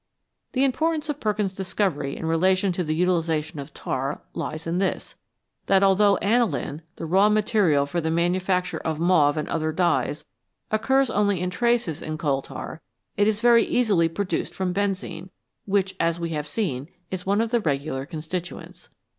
The 0.53 0.63
importance 0.63 1.09
of 1.09 1.19
Perkin's 1.19 1.53
discovery 1.53 2.17
in 2.17 2.25
relation 2.25 2.71
to 2.71 2.83
the 2.83 2.95
utilisation 2.95 3.59
of 3.59 3.71
tar 3.71 4.23
lies 4.33 4.65
in 4.65 4.79
this, 4.79 5.13
that 5.67 5.83
although 5.83 6.17
aniline, 6.17 6.81
the 6.95 7.05
raw 7.05 7.29
material 7.29 7.85
for 7.85 8.01
the 8.01 8.09
manufacture 8.09 8.79
of 8.79 8.97
mauve 8.99 9.37
and 9.37 9.47
other 9.49 9.71
dyes, 9.71 10.25
occurs 10.71 11.11
only 11.11 11.39
in 11.39 11.51
traces 11.51 12.01
in 12.01 12.17
coal 12.17 12.41
tar, 12.41 12.81
it 13.15 13.27
is 13.27 13.41
very 13.41 13.63
easily 13.63 14.09
produced 14.09 14.55
from 14.55 14.73
benzene, 14.73 15.29
which, 15.65 15.95
as 15.99 16.19
we 16.19 16.29
have 16.29 16.47
seen, 16.47 16.87
is 17.11 17.27
one 17.27 17.39
of 17.39 17.51
the 17.51 17.59
regular 17.61 18.07
constituents. 18.07 18.89